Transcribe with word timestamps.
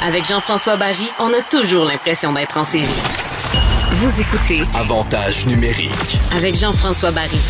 Avec 0.00 0.26
Jean-François 0.26 0.76
Barry, 0.76 1.08
on 1.18 1.26
a 1.32 1.40
toujours 1.50 1.84
l'impression 1.84 2.32
d'être 2.32 2.56
en 2.56 2.62
série. 2.64 2.84
Vous 3.92 4.20
écoutez 4.20 4.62
Avantage 4.74 5.46
numérique. 5.46 6.18
avec 6.36 6.54
Jean-François 6.54 7.10
Barry. 7.10 7.40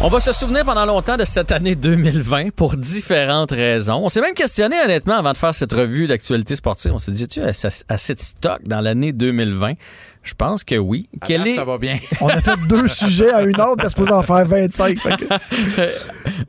On 0.00 0.08
va 0.08 0.18
se 0.18 0.32
souvenir 0.32 0.64
pendant 0.64 0.86
longtemps 0.86 1.16
de 1.16 1.24
cette 1.24 1.52
année 1.52 1.74
2020 1.76 2.50
pour 2.56 2.76
différentes 2.76 3.52
raisons. 3.52 4.00
On 4.02 4.08
s'est 4.08 4.22
même 4.22 4.34
questionné 4.34 4.76
honnêtement 4.82 5.18
avant 5.18 5.32
de 5.32 5.36
faire 5.36 5.54
cette 5.54 5.72
revue 5.72 6.06
d'actualité 6.06 6.56
sportive. 6.56 6.92
On 6.94 6.98
s'est 6.98 7.12
dit, 7.12 7.28
tu 7.28 7.40
as 7.42 7.84
assez 7.88 8.14
de 8.14 8.20
stock 8.20 8.60
dans 8.66 8.80
l'année 8.80 9.12
2020? 9.12 9.74
Je 10.22 10.34
pense 10.34 10.64
que 10.64 10.74
oui. 10.76 11.08
Quel 11.26 11.46
est... 11.46 11.54
Ça 11.56 11.64
va 11.64 11.78
bien. 11.78 11.96
On 12.20 12.28
a 12.28 12.40
fait 12.40 12.58
deux 12.68 12.86
sujets 12.88 13.30
à 13.32 13.42
une 13.42 13.58
heure, 13.58 13.74
t'es 13.76 13.88
supposé 13.88 14.12
en 14.12 14.22
faire 14.22 14.44
25. 14.44 14.98
fait 14.98 15.16
que- 15.16 15.90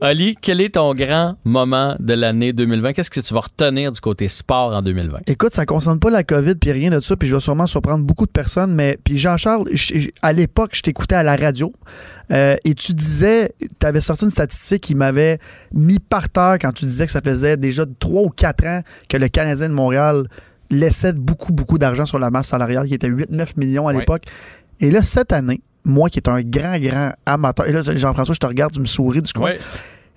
Ali, 0.00 0.36
quel 0.40 0.60
est 0.60 0.74
ton 0.74 0.94
grand 0.94 1.36
moment 1.44 1.96
de 1.98 2.12
l'année 2.14 2.52
2020? 2.52 2.92
Qu'est-ce 2.92 3.10
que 3.10 3.20
tu 3.20 3.32
vas 3.34 3.40
retenir 3.40 3.92
du 3.92 4.00
côté 4.00 4.28
sport 4.28 4.74
en 4.74 4.82
2020? 4.82 5.20
Écoute, 5.26 5.54
ça 5.54 5.64
concerne 5.64 5.98
pas 6.00 6.10
la 6.10 6.22
COVID 6.24 6.54
puis 6.56 6.72
rien 6.72 6.90
de 6.90 7.00
ça, 7.00 7.16
puis 7.16 7.28
je 7.28 7.34
vais 7.34 7.40
sûrement 7.40 7.66
surprendre 7.66 8.04
beaucoup 8.04 8.26
de 8.26 8.30
personnes, 8.30 8.74
mais 8.74 8.98
puis 9.02 9.16
Jean-Charles, 9.16 9.68
je- 9.72 10.08
à 10.22 10.32
l'époque, 10.32 10.70
je 10.74 10.82
t'écoutais 10.82 11.14
à 11.14 11.22
la 11.22 11.36
radio 11.36 11.72
euh, 12.30 12.56
et 12.64 12.74
tu 12.74 12.92
disais, 12.94 13.52
tu 13.80 13.86
avais 13.86 14.00
sorti 14.00 14.24
une 14.24 14.30
statistique 14.30 14.82
qui 14.82 14.94
m'avait 14.94 15.38
mis 15.72 15.98
par 15.98 16.28
terre 16.28 16.56
quand 16.60 16.72
tu 16.72 16.84
disais 16.84 17.06
que 17.06 17.12
ça 17.12 17.20
faisait 17.22 17.56
déjà 17.56 17.84
trois 17.98 18.22
ou 18.22 18.28
quatre 18.28 18.66
ans 18.66 18.82
que 19.08 19.16
le 19.16 19.28
Canadien 19.28 19.68
de 19.68 19.74
Montréal 19.74 20.24
laissait 20.72 21.12
beaucoup, 21.12 21.52
beaucoup 21.52 21.78
d'argent 21.78 22.04
sur 22.06 22.18
la 22.18 22.30
masse 22.30 22.48
salariale, 22.48 22.86
qui 22.88 22.94
était 22.94 23.08
8-9 23.08 23.56
millions 23.56 23.86
à 23.88 23.92
Ouais. 23.92 24.00
l'époque. 24.00 24.24
Et 24.80 24.90
là, 24.90 25.02
cette 25.02 25.32
année, 25.32 25.60
moi 25.84 26.08
qui 26.10 26.18
est 26.18 26.28
un 26.28 26.40
grand, 26.42 26.78
grand 26.80 27.12
amateur, 27.26 27.66
et 27.68 27.72
là, 27.72 27.82
Jean-François, 27.82 28.34
je 28.34 28.40
te 28.40 28.46
regarde, 28.46 28.72
tu 28.72 28.80
me 28.80 28.86
souris 28.86 29.22
du 29.22 29.32
coup. 29.32 29.44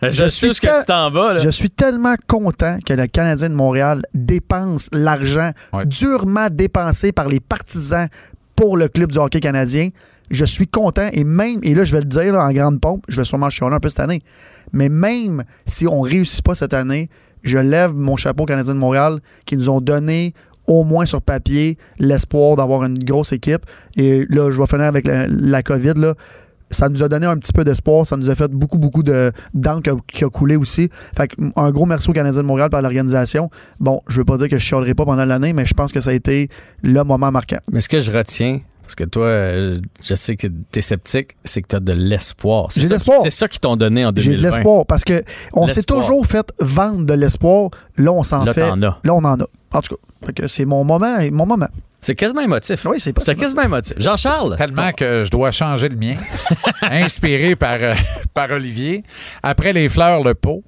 Je, 0.01 0.09
Je 0.09 0.27
sais 0.27 0.53
suis 0.53 0.59
que 0.67 0.79
tu 0.79 0.85
t'en 0.85 1.09
vas. 1.09 1.33
Là. 1.33 1.39
Je 1.39 1.49
suis 1.49 1.69
tellement 1.69 2.15
content 2.27 2.79
que 2.85 2.93
le 2.93 3.07
Canadien 3.07 3.49
de 3.49 3.55
Montréal 3.55 4.01
dépense 4.13 4.89
l'argent 4.91 5.51
Ouais. 5.73 5.85
durement 5.85 6.47
dépensé 6.51 7.11
par 7.11 7.27
les 7.29 7.39
partisans 7.39 8.07
pour 8.55 8.75
le 8.77 8.87
club 8.89 9.11
du 9.11 9.17
hockey 9.17 9.39
canadien. 9.39 9.89
Je 10.31 10.45
suis 10.45 10.67
content 10.67 11.07
et 11.13 11.23
même, 11.23 11.59
et 11.63 11.75
là 11.75 11.83
je 11.83 11.91
vais 11.91 11.99
le 12.01 12.05
dire 12.05 12.35
en 12.35 12.51
grande 12.51 12.79
pompe, 12.81 13.03
je 13.07 13.17
vais 13.17 13.25
sûrement 13.25 13.49
chialer 13.49 13.75
un 13.75 13.79
peu 13.79 13.89
cette 13.89 13.99
année, 13.99 14.23
mais 14.73 14.89
même 14.89 15.43
si 15.65 15.87
on 15.87 16.01
réussit 16.01 16.43
pas 16.43 16.55
cette 16.55 16.73
année, 16.73 17.09
je 17.43 17.59
lève 17.59 17.93
mon 17.93 18.17
chapeau 18.17 18.43
au 18.43 18.45
Canadien 18.45 18.73
de 18.73 18.79
Montréal 18.79 19.19
qui 19.45 19.55
nous 19.55 19.69
ont 19.69 19.81
donné 19.81 20.33
au 20.67 20.83
moins 20.83 21.05
sur 21.05 21.21
papier 21.21 21.77
l'espoir 21.99 22.55
d'avoir 22.55 22.83
une 22.85 22.97
grosse 22.97 23.31
équipe. 23.33 23.67
Et 23.97 24.25
là, 24.29 24.49
je 24.49 24.59
vais 24.59 24.65
finir 24.65 24.85
avec 24.85 25.07
la, 25.07 25.61
COVID. 25.61 25.93
Là 25.95 26.15
ça 26.71 26.89
nous 26.89 27.03
a 27.03 27.07
donné 27.07 27.27
un 27.27 27.37
petit 27.37 27.53
peu 27.53 27.63
d'espoir, 27.63 28.07
ça 28.07 28.17
nous 28.17 28.29
a 28.31 28.35
fait 28.35 28.51
beaucoup, 28.51 28.79
beaucoup 28.79 29.03
de 29.03 29.31
d'encre 29.53 29.97
qui 30.11 30.23
a- 30.23 30.29
coulé 30.29 30.55
aussi. 30.55 30.89
Fait 31.15 31.29
un 31.55 31.71
gros 31.71 31.85
merci 31.85 32.09
au 32.09 32.13
Canadien 32.13 32.41
de 32.41 32.47
Montréal 32.47 32.71
par 32.71 32.81
l'organisation. 32.81 33.51
Bon, 33.79 34.01
je 34.07 34.17
veux 34.17 34.25
pas 34.25 34.37
dire 34.37 34.49
que 34.49 34.57
je 34.57 34.63
chialerai 34.63 34.95
pas 34.95 35.05
pendant 35.05 35.25
l'année, 35.25 35.53
mais 35.53 35.65
je 35.67 35.75
pense 35.75 35.91
que 35.91 36.01
ça 36.01 36.09
a 36.09 36.13
été 36.13 36.49
le 36.81 37.03
moment 37.03 37.31
marquant. 37.31 37.59
Mais 37.71 37.81
ce 37.81 37.87
que 37.87 38.01
je 38.01 38.11
retiens, 38.11 38.61
parce 38.85 38.95
que 38.95 39.03
toi, 39.03 39.79
je 40.03 40.15
sais 40.15 40.35
que 40.35 40.47
tu 40.47 40.79
es 40.79 40.81
sceptique, 40.81 41.31
c'est 41.43 41.61
que 41.61 41.67
tu 41.67 41.75
as 41.75 41.79
de 41.79 41.93
l'espoir. 41.93 42.67
C'est 42.71 42.81
J'ai 42.81 42.87
ça 42.87 42.95
de 42.97 42.99
qui- 43.01 43.09
l'espoir. 43.09 43.19
C'est 43.23 43.29
ça 43.31 43.47
qu'ils 43.47 43.59
t'ont 43.59 43.75
donné 43.75 44.05
en 44.05 44.11
2020. 44.11 44.31
J'ai 44.31 44.37
de 44.37 44.43
l'espoir 44.47 44.85
parce 44.85 45.03
que 45.03 45.23
on 45.53 45.67
s'est 45.67 45.83
toujours 45.83 46.25
fait 46.27 46.45
vendre 46.59 47.05
de 47.05 47.13
l'espoir. 47.13 47.69
Là, 47.97 48.11
on 48.13 48.23
s'en 48.23 48.43
Là, 48.43 48.53
fait. 48.53 48.61
as. 48.61 48.75
Là, 48.75 48.97
on 49.13 49.23
en 49.23 49.39
a. 49.39 49.45
En 49.73 49.81
tout 49.81 49.97
cas, 50.35 50.47
c'est 50.47 50.65
mon 50.65 50.83
moment. 50.83 51.17
Mon 51.31 51.45
moment. 51.45 51.67
C'est 51.99 52.13
quasiment 52.15 52.41
émotif. 52.41 52.85
Oui, 52.85 52.97
c'est 52.99 53.13
pas 53.13 53.23
C'est 53.25 53.35
quasiment 53.35 53.63
émotif. 53.63 53.95
Jean-Charles? 53.97 54.55
Tellement 54.57 54.91
que 54.91 55.23
je 55.23 55.31
dois 55.31 55.49
changer 55.51 55.89
le 55.89 55.95
mien, 55.97 56.15
inspiré 56.83 57.55
par, 57.55 57.77
euh, 57.81 57.95
par 58.33 58.51
Olivier. 58.51 59.03
Après 59.41 59.73
les 59.73 59.89
fleurs, 59.89 60.23
le 60.23 60.35
pot. 60.35 60.63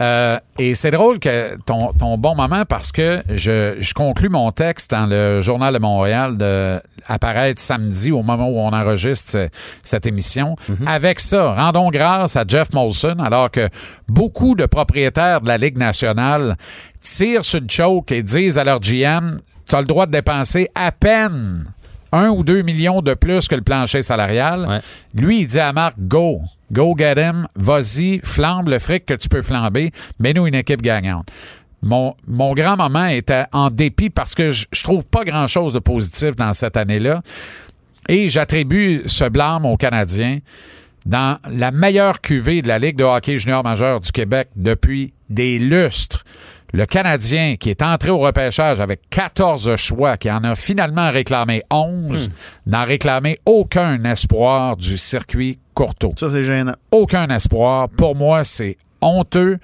Euh, 0.00 0.38
et 0.58 0.74
c'est 0.74 0.90
drôle 0.90 1.20
que 1.20 1.56
ton, 1.66 1.92
ton 1.92 2.18
bon 2.18 2.34
moment 2.34 2.64
parce 2.68 2.90
que 2.90 3.22
je, 3.32 3.76
je 3.78 3.94
conclus 3.94 4.28
mon 4.28 4.50
texte 4.50 4.90
dans 4.90 5.06
le 5.06 5.40
Journal 5.40 5.72
de 5.72 5.78
Montréal 5.78 6.36
de 6.36 6.80
apparaître 7.06 7.60
samedi 7.60 8.10
au 8.10 8.22
moment 8.22 8.48
où 8.48 8.58
on 8.58 8.72
enregistre 8.72 9.30
ce- 9.30 9.48
cette 9.84 10.06
émission. 10.06 10.56
Avec 10.86 11.20
ça, 11.20 11.54
rendons 11.54 11.90
grâce 11.90 12.34
à 12.36 12.44
Jeff 12.46 12.72
Molson 12.72 13.16
alors 13.24 13.50
que 13.52 13.68
beaucoup 14.08 14.56
de 14.56 14.66
propriétaires 14.66 15.40
de 15.42 15.48
la 15.48 15.58
Ligue 15.58 15.78
nationale 15.78 16.56
tirent 17.00 17.44
sur 17.44 17.60
le 17.60 17.66
choke 17.68 18.10
et 18.10 18.22
disent 18.24 18.58
à 18.58 18.64
leur 18.64 18.80
GM 18.80 19.38
tu 19.68 19.76
as 19.76 19.80
le 19.80 19.86
droit 19.86 20.06
de 20.06 20.12
dépenser 20.12 20.68
à 20.74 20.90
peine 20.92 21.64
un 22.12 22.28
ou 22.28 22.42
deux 22.44 22.62
millions 22.62 23.00
de 23.00 23.14
plus 23.14 23.48
que 23.48 23.54
le 23.54 23.62
plancher 23.62 24.02
salarial. 24.02 24.66
Ouais. 24.68 24.80
Lui, 25.14 25.40
il 25.40 25.46
dit 25.46 25.58
à 25.58 25.72
Marc, 25.72 25.94
go, 25.98 26.40
go 26.74 26.94
get 26.98 27.14
him, 27.16 27.46
vas-y, 27.54 28.20
flambe 28.22 28.68
le 28.68 28.78
fric 28.78 29.06
que 29.06 29.14
tu 29.14 29.28
peux 29.28 29.42
flamber, 29.42 29.92
mets-nous 30.18 30.46
une 30.46 30.54
équipe 30.54 30.82
gagnante. 30.82 31.30
Mon, 31.82 32.14
mon 32.26 32.54
grand 32.54 32.76
moment 32.76 33.06
était 33.06 33.44
en 33.52 33.70
dépit 33.70 34.10
parce 34.10 34.34
que 34.34 34.50
je, 34.50 34.66
je 34.72 34.82
trouve 34.82 35.06
pas 35.06 35.24
grand-chose 35.24 35.72
de 35.72 35.78
positif 35.78 36.34
dans 36.34 36.52
cette 36.52 36.76
année-là. 36.76 37.22
Et 38.08 38.28
j'attribue 38.28 39.02
ce 39.06 39.28
blâme 39.28 39.64
aux 39.64 39.76
Canadiens 39.76 40.40
dans 41.06 41.38
la 41.50 41.70
meilleure 41.70 42.20
cuvée 42.20 42.62
de 42.62 42.68
la 42.68 42.78
Ligue 42.78 42.96
de 42.96 43.04
hockey 43.04 43.38
junior 43.38 43.62
majeur 43.62 44.00
du 44.00 44.10
Québec 44.12 44.48
depuis 44.56 45.12
des 45.28 45.58
lustres. 45.58 46.24
Le 46.74 46.86
Canadien, 46.86 47.54
qui 47.54 47.70
est 47.70 47.82
entré 47.82 48.10
au 48.10 48.18
repêchage 48.18 48.80
avec 48.80 49.02
14 49.08 49.76
choix, 49.76 50.16
qui 50.16 50.28
en 50.28 50.42
a 50.42 50.56
finalement 50.56 51.12
réclamé 51.12 51.62
11, 51.70 52.32
n'a 52.66 52.82
réclamé 52.82 53.38
aucun 53.46 54.02
espoir 54.02 54.76
du 54.76 54.98
circuit 54.98 55.60
Courteau 55.72 56.14
Ça, 56.18 56.30
c'est 56.30 56.42
gênant. 56.42 56.74
aucun 56.90 57.28
espoir. 57.28 57.88
Pour 57.90 58.16
moi, 58.16 58.42
c'est 58.42 58.76
honteux. 59.00 59.58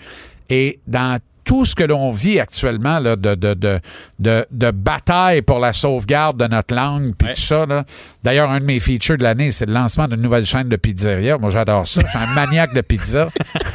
Et 0.51 0.79
dans 0.87 1.19
tout 1.51 1.65
ce 1.65 1.75
que 1.75 1.83
l'on 1.83 2.13
vit 2.13 2.39
actuellement 2.39 3.01
là, 3.01 3.17
de, 3.17 3.35
de, 3.35 3.55
de, 3.55 3.81
de, 4.21 4.47
de 4.53 4.71
bataille 4.71 5.43
pour 5.43 5.59
la 5.59 5.73
sauvegarde 5.73 6.37
de 6.37 6.47
notre 6.47 6.73
langue, 6.77 7.13
puis 7.19 7.27
Ouais. 7.27 7.35
tout 7.35 7.41
ça. 7.41 7.67
là. 7.67 7.83
D'ailleurs, 8.23 8.51
un 8.53 8.61
de 8.61 8.65
mes 8.65 8.79
features 8.79 9.17
de 9.19 9.25
l'année, 9.25 9.51
c'est 9.51 9.67
le 9.67 9.73
lancement 9.73 10.07
d'une 10.07 10.21
nouvelle 10.23 10.47
chaîne 10.47 10.69
de 10.69 10.77
pizzeria. 10.77 11.39
Moi, 11.39 11.51
j'adore 11.51 11.89
ça. 11.89 12.03
Je 12.03 12.07
suis 12.07 12.19
un 12.19 12.35
maniaque 12.35 12.73
de 12.73 12.83
pizza. 12.83 13.29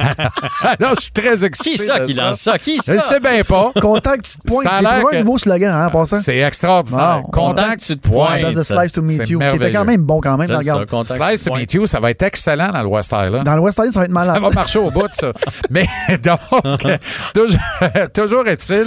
Alors, 0.62 0.94
je 0.96 1.02
suis 1.02 1.12
très 1.12 1.44
excité. 1.44 1.76
Qui 1.76 1.78
ça 1.84 2.00
qui 2.00 2.12
lance 2.14 2.40
ça? 2.40 2.58
Qui 2.58 2.76
Je 2.78 2.82
ça? 2.82 2.94
ne 2.94 3.00
sais 3.00 3.20
bien 3.20 3.42
pas. 3.44 3.72
Content 3.78 4.12
que 4.12 4.22
tu 4.22 4.38
te 4.38 4.46
pointes. 4.46 4.62
Ça 4.62 4.70
a 4.70 4.76
J'ai 4.78 4.82
l'air 4.84 4.98
trouvé 5.00 5.10
que- 5.12 5.16
un 5.16 5.18
nouveau 5.24 5.36
slogan, 5.38 5.70
hein, 5.74 5.86
en 5.86 5.90
passant. 5.90 6.16
C'est 6.16 6.38
extraordinaire. 6.38 7.22
Bon, 7.24 7.30
Content 7.30 7.74
que 7.74 7.84
tu 7.84 7.98
te 7.98 8.08
pointes. 8.08 8.54
The 8.54 8.62
slice 8.62 8.92
to 8.92 9.02
meet 9.02 9.16
C'est 9.18 9.28
you. 9.28 9.38
Qui 9.40 9.56
était 9.56 9.72
quand 9.72 9.84
même 9.84 10.02
bon 10.02 10.20
quand 10.22 10.38
même. 10.38 10.48
J'aime 10.48 10.56
Regarde. 10.58 10.88
ça, 11.08 11.14
Slice 11.16 11.42
to 11.42 11.54
meet 11.54 11.74
you, 11.74 11.86
ça 11.86 12.00
va 12.00 12.10
être 12.10 12.22
excellent 12.22 12.70
dans 12.70 12.80
le 12.82 12.88
West 12.88 13.12
Island. 13.12 13.44
Dans 13.44 13.54
le 13.54 13.60
West 13.60 13.76
Island, 13.78 13.92
ça 13.92 14.00
va 14.00 14.04
être 14.06 14.12
malade. 14.12 14.34
Ça 14.34 14.40
va 14.40 14.50
marcher 14.50 14.78
au 14.78 14.90
bout 14.90 15.08
de 15.08 15.12
ça. 15.14 15.32
Mais 15.70 15.86
donc, 16.22 16.40
toujours, 17.34 17.60
toujours 18.14 18.46
est-il 18.48 18.86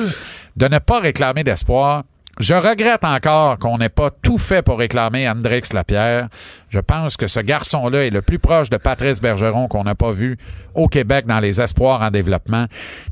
de 0.56 0.67
ne 0.67 0.79
pas 0.79 1.00
réclamer 1.00 1.44
d'espoir. 1.44 2.03
Je 2.39 2.53
regrette 2.53 3.03
encore 3.03 3.57
qu'on 3.59 3.77
n'ait 3.77 3.89
pas 3.89 4.09
tout 4.09 4.38
fait 4.38 4.61
pour 4.61 4.79
réclamer 4.79 5.27
Andrix 5.29 5.63
Lapierre. 5.73 6.29
Je 6.69 6.79
pense 6.79 7.17
que 7.17 7.27
ce 7.27 7.41
garçon-là 7.41 8.05
est 8.05 8.11
le 8.11 8.22
plus 8.22 8.39
proche 8.39 8.69
de 8.69 8.77
Patrice 8.77 9.19
Bergeron 9.19 9.67
qu'on 9.67 9.83
n'a 9.83 9.94
pas 9.95 10.11
vu 10.11 10.38
au 10.73 10.88
Québec 10.88 11.25
dans 11.27 11.39
les 11.41 11.59
espoirs 11.59 12.01
en 12.01 12.11
développement 12.11 12.66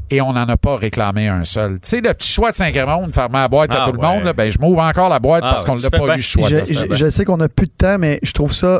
et 0.10 0.22
on 0.22 0.32
n'en 0.32 0.48
a 0.48 0.56
pas 0.56 0.78
réclamé 0.78 1.28
un 1.28 1.44
seul. 1.44 1.74
Tu 1.74 1.90
sais, 1.90 2.02
le 2.02 2.14
petit 2.14 2.32
choix 2.32 2.52
de 2.52 2.56
5 2.56 2.74
monde, 2.88 3.14
fermer 3.14 3.40
la 3.40 3.48
boîte 3.50 3.72
à 3.72 3.84
Ah 3.84 3.86
tout 3.88 3.92
le 3.92 4.02
monde, 4.02 4.24
là, 4.24 4.32
ben, 4.32 4.50
je 4.50 4.60
m'ouvre 4.60 4.80
encore 4.80 5.10
la 5.10 5.20
boîte 5.20 5.44
Ah 5.46 5.52
parce 5.52 5.66
qu'on 5.66 5.76
n'a 5.76 5.82
fais 5.82 5.90
pas 5.90 5.98
bien. 6.06 6.14
eu 6.14 6.18
le 6.18 6.22
choix. 6.22 6.48
je, 6.50 6.56
de 6.56 6.64
ça. 6.64 6.86
je- 6.92 6.96
je 6.96 7.10
sais 7.10 7.26
qu'on 7.26 7.38
n'a 7.38 7.50
plus 7.50 7.68
de 7.68 7.72
temps, 7.78 7.98
mais 8.00 8.20
je 8.24 8.32
trouve 8.32 8.54
ça. 8.54 8.80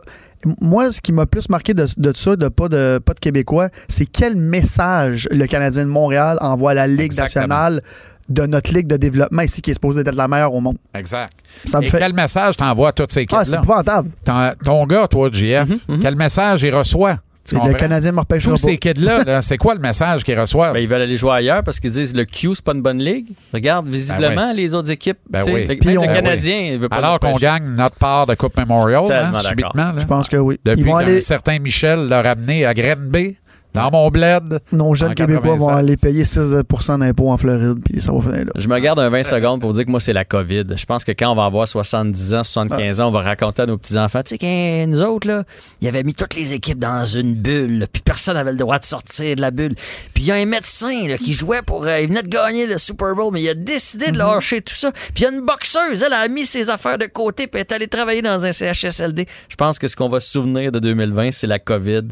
Moi, 0.62 0.92
ce 0.94 1.02
qui 1.02 1.12
m'a 1.12 1.26
plus 1.26 1.50
marqué 1.50 1.74
de, 1.74 1.88
de 1.98 2.16
ça, 2.16 2.36
de 2.38 2.48
pas 2.48 2.70
de 2.70 3.00
pas 3.04 3.14
de 3.16 3.20
Québécois, 3.20 3.68
c'est 3.90 4.06
quel 4.06 4.36
message 4.36 5.28
le 5.32 5.46
Canadien 5.48 5.84
de 5.84 5.90
Montréal 5.90 6.38
envoie 6.40 6.72
à 6.72 6.76
la 6.76 6.88
Ligue 6.88 7.02
Exactement. 7.02 7.48
nationale 7.48 7.82
de 8.30 8.46
notre 8.46 8.74
ligue 8.74 8.88
de 8.88 8.98
développement 8.98 9.42
ici, 9.44 9.62
qui 9.62 9.72
est 9.72 9.76
supposée 9.76 10.02
être 10.02 10.14
la 10.16 10.28
meilleure 10.28 10.54
au 10.54 10.60
monde. 10.60 10.78
Exact. 10.94 11.34
Ça 11.66 11.80
me 11.80 11.86
Et 11.86 11.90
fait. 11.90 11.98
quel 12.00 12.14
message 12.14 12.58
t'envoies 12.58 12.90
à 12.90 12.92
toutes 12.92 13.12
ces 13.12 13.26
Ah, 13.32 13.40
c'est 13.40 13.46
kids-là? 13.46 13.58
épouvantable. 13.60 14.10
ton, 14.26 14.52
ton 14.64 14.86
gars, 14.86 15.08
toi, 15.08 15.30
JF, 15.32 15.70
quel 16.02 16.16
message 16.16 16.64
il 16.64 16.76
reçoit? 16.76 17.20
Le? 17.50 17.74
Canadien 17.76 18.12
ne 18.12 18.16
me 18.18 18.20
repêchera 18.20 18.52
Tous 18.52 18.58
ces 18.58 18.78
kids-là, 18.78 19.24
là, 19.24 19.42
c'est 19.42 19.56
quoi 19.58 19.74
le 19.74 19.80
message 19.80 20.26
qu'ils 20.26 20.38
reçoivent? 20.38 20.74
Ben, 20.74 20.80
ils 20.82 20.88
veulent 20.90 21.04
aller 21.04 21.16
jouer 21.16 21.32
ailleurs 21.32 21.64
parce 21.64 21.80
qu'ils 21.80 21.92
disent 21.92 22.14
le 22.14 22.26
Q, 22.26 22.56
c'est 22.56 22.62
pas 22.66 22.74
une 22.74 22.82
bonne 22.82 22.98
ligue. 23.02 23.28
Regarde, 23.54 23.88
visiblement, 23.88 24.52
les 24.52 24.76
autres 24.76 24.92
équipes. 24.92 25.20
Ben 25.30 25.42
oui. 25.46 25.66
le, 25.66 25.76
Puis 25.78 25.88
même 25.92 26.00
on- 26.00 26.02
le 26.02 26.08
Ben 26.08 26.14
Canadien, 26.16 26.60
il 26.74 26.78
veut 26.78 26.90
pas 26.90 26.98
Alors 26.98 27.22
qu'on 27.22 27.38
gagne 27.38 27.64
notre 27.64 27.96
part 27.96 28.28
de 28.28 28.36
Coupe 28.36 28.58
Memorial, 28.58 29.06
hein, 29.10 29.40
subitement. 29.40 29.94
là. 29.94 29.94
Je 29.98 30.04
pense 30.04 30.28
que 30.28 30.36
oui. 30.36 30.60
Depuis 30.66 30.82
Ils 30.82 30.86
vont 30.88 30.92
qu'un 30.98 30.98
aller, 31.06 31.22
certain 31.22 31.58
Michel 31.60 32.10
l'a 32.10 32.22
ramené 32.22 32.66
à 32.66 32.74
Grenby, 32.74 33.38
dans 33.78 33.92
mon 33.92 34.10
bled. 34.10 34.60
nos 34.72 34.94
jeunes 34.94 35.16
Québécois 35.16 35.56
vont 35.56 35.68
96. 35.68 35.78
aller 35.78 35.98
payer 35.98 36.24
6% 36.24 37.00
d'impôts 37.00 37.32
en 37.32 37.38
Floride, 37.38 37.80
puis 37.84 38.02
ça 38.02 38.12
va 38.12 38.22
finir 38.22 38.46
là. 38.46 38.52
Je 38.56 38.68
me 38.68 38.80
garde 38.80 39.00
un 39.00 39.10
20 39.10 39.24
secondes 39.24 39.62
pour 39.62 39.70
vous 39.70 39.76
dire 39.76 39.86
que 39.86 39.92
moi, 39.92 40.00
c'est 40.00 40.14
la 40.14 40.26
COVID. 40.26 40.66
Je 40.76 40.86
pense 40.86 41.04
que 41.04 41.12
quand 41.12 41.32
on 41.32 41.36
va 41.36 41.46
avoir 41.46 41.68
70 41.68 42.34
ans, 42.36 42.44
75 42.44 43.02
ans, 43.02 43.08
on 43.08 43.12
va 43.12 43.22
raconter 43.22 43.64
à 43.64 43.66
nos 43.66 43.78
petits-enfants, 43.78 44.22
tu 44.24 44.30
sais, 44.32 44.38
que 44.38 44.86
nous 44.86 45.02
autres, 45.02 45.28
là, 45.28 45.44
ils 45.82 45.88
avaient 45.88 46.04
mis 46.04 46.14
toutes 46.14 46.36
les 46.36 46.54
équipes 46.54 46.80
dans 46.80 47.06
une 47.06 47.36
bulle, 47.36 47.88
puis 47.92 48.02
personne 48.02 48.36
n'avait 48.36 48.52
le 48.52 48.58
droit 48.58 48.80
de 48.80 48.86
sortir 48.86 49.36
de 49.36 49.42
la 49.42 49.52
bulle. 49.52 49.76
Puis 50.14 50.24
il 50.24 50.28
y 50.28 50.32
a 50.32 50.36
un 50.36 50.46
médecin 50.46 51.08
là, 51.08 51.18
qui 51.18 51.34
jouait 51.34 51.62
pour... 51.62 51.86
euh, 51.86 52.00
il 52.02 52.08
venait 52.10 52.24
de 52.24 52.30
gagner 52.30 52.66
le 52.66 52.78
Super 52.78 53.16
Bowl, 53.16 53.32
mais 53.34 53.42
il 53.42 53.50
a 53.50 53.54
décidé 53.54 54.12
de 54.12 54.18
lâcher 54.18 54.62
tout 54.62 54.76
ça. 54.76 54.92
Puis 54.92 55.12
il 55.18 55.22
y 55.24 55.26
a 55.26 55.32
une 55.32 55.46
boxeuse, 55.46 56.04
elle 56.04 56.14
a 56.14 56.28
mis 56.28 56.46
ses 56.46 56.70
affaires 56.70 56.98
de 56.98 57.06
côté, 57.06 57.48
puis 57.48 57.60
elle 57.62 57.68
est 57.68 57.72
allée 57.74 57.88
travailler 57.88 58.22
dans 58.22 58.46
un 58.46 58.52
CHSLD. 58.52 59.26
Je 59.50 59.56
pense 59.56 59.80
que 59.80 59.88
ce 59.88 59.96
qu'on 59.96 60.10
va 60.10 60.20
se 60.20 60.30
souvenir 60.32 60.72
de 60.72 60.80
2020, 60.80 61.32
c'est 61.32 61.48
la 61.48 61.60
COVID, 61.60 62.04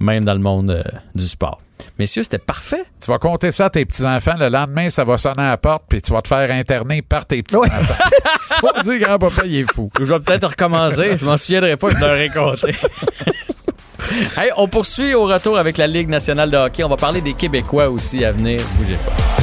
même 0.00 0.24
dans 0.24 0.34
le 0.34 0.40
monde 0.40 0.70
euh, 0.70 0.82
du 1.14 1.26
sport. 1.26 1.60
Messieurs, 1.98 2.22
c'était 2.22 2.38
parfait. 2.38 2.84
Tu 3.02 3.10
vas 3.10 3.18
compter 3.18 3.50
ça 3.50 3.66
à 3.66 3.70
tes 3.70 3.84
petits-enfants. 3.84 4.34
Le 4.38 4.48
lendemain, 4.48 4.90
ça 4.90 5.04
va 5.04 5.18
sonner 5.18 5.42
à 5.42 5.50
la 5.50 5.56
porte, 5.56 5.84
puis 5.88 6.00
tu 6.00 6.12
vas 6.12 6.22
te 6.22 6.28
faire 6.28 6.50
interner 6.50 7.02
par 7.02 7.26
tes 7.26 7.42
petits-enfants. 7.42 7.68
Vas 8.62 8.82
dire, 8.82 8.98
grand-papa, 8.98 9.42
il 9.46 9.56
est 9.56 9.72
fou. 9.72 9.90
Je 9.98 10.04
vais 10.04 10.20
peut-être 10.20 10.48
recommencer. 10.48 11.16
Je 11.18 11.24
m'en 11.24 11.36
souviendrai 11.36 11.76
pas, 11.76 11.88
je 11.90 12.00
leur 12.00 12.16
ai 12.16 12.28
compté. 12.28 12.74
Hey, 14.38 14.50
on 14.56 14.68
poursuit 14.68 15.14
au 15.14 15.24
retour 15.24 15.58
avec 15.58 15.78
la 15.78 15.88
Ligue 15.88 16.08
nationale 16.08 16.50
de 16.50 16.56
hockey. 16.56 16.84
On 16.84 16.88
va 16.88 16.96
parler 16.96 17.20
des 17.20 17.34
Québécois 17.34 17.90
aussi 17.90 18.24
à 18.24 18.30
venir. 18.30 18.60
Bougez 18.78 18.96
pas. 19.04 19.35